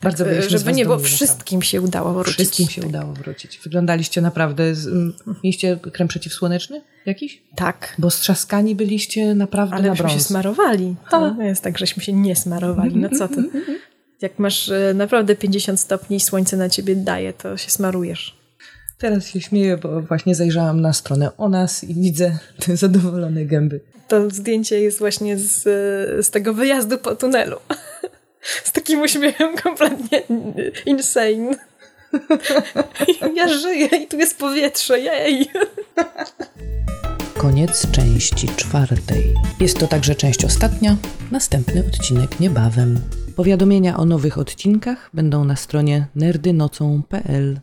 Bardzo 0.03 0.25
byliśmy 0.25 0.49
Żeby 0.49 0.73
nie 0.73 0.83
było, 0.83 0.95
dumni, 0.95 1.11
wszystkim 1.11 1.61
się 1.61 1.81
udało 1.81 2.13
wrócić. 2.13 2.33
Wszystkim 2.33 2.67
się 2.67 2.87
udało 2.87 3.13
wrócić. 3.13 3.59
Wyglądaliście 3.63 4.21
naprawdę... 4.21 4.75
Z, 4.75 5.13
mieliście 5.43 5.77
krem 5.77 6.07
przeciwsłoneczny 6.07 6.81
jakiś? 7.05 7.43
Tak. 7.55 7.95
Bo 7.97 8.09
strzaskani 8.09 8.75
byliście 8.75 9.35
naprawdę 9.35 9.75
Ale 9.75 9.83
na 9.83 9.91
myśmy 9.91 10.09
się 10.09 10.15
brąz. 10.15 10.27
smarowali. 10.27 10.95
To 11.11 11.35
nie 11.35 11.45
jest 11.45 11.63
tak, 11.63 11.77
żeśmy 11.77 12.03
się 12.03 12.13
nie 12.13 12.35
smarowali. 12.35 12.95
No 12.95 13.09
co 13.09 13.27
ty? 13.27 13.49
Jak 14.21 14.39
masz 14.39 14.69
e, 14.69 14.93
naprawdę 14.93 15.35
50 15.35 15.79
stopni 15.79 16.17
i 16.17 16.19
słońce 16.19 16.57
na 16.57 16.69
ciebie 16.69 16.95
daje, 16.95 17.33
to 17.33 17.57
się 17.57 17.69
smarujesz. 17.69 18.37
Teraz 18.97 19.27
się 19.27 19.41
śmieję, 19.41 19.77
bo 19.77 20.01
właśnie 20.01 20.35
zajrzałam 20.35 20.81
na 20.81 20.93
stronę 20.93 21.37
o 21.37 21.49
nas 21.49 21.83
i 21.83 21.93
widzę 21.93 22.37
te 22.65 22.77
zadowolone 22.77 23.45
gęby. 23.45 23.79
To 24.07 24.29
zdjęcie 24.29 24.81
jest 24.81 24.99
właśnie 24.99 25.37
z, 25.37 25.63
z 26.25 26.29
tego 26.29 26.53
wyjazdu 26.53 26.97
po 26.97 27.15
tunelu. 27.15 27.57
Z 28.63 28.71
takim 28.71 29.01
uśmiechem 29.01 29.57
kompletnie 29.57 30.21
insane. 30.85 31.55
Ja 33.35 33.47
żyję 33.47 33.87
i 33.87 34.07
tu 34.07 34.17
jest 34.17 34.37
powietrze, 34.37 34.99
jej! 34.99 35.49
Koniec 37.39 37.91
części 37.91 38.47
czwartej. 38.47 39.33
Jest 39.59 39.79
to 39.79 39.87
także 39.87 40.15
część 40.15 40.45
ostatnia, 40.45 40.97
następny 41.31 41.85
odcinek 41.87 42.39
niebawem. 42.39 42.99
Powiadomienia 43.35 43.97
o 43.97 44.05
nowych 44.05 44.37
odcinkach 44.37 45.09
będą 45.13 45.45
na 45.45 45.55
stronie 45.55 46.07
nerdynocą.pl. 46.15 47.59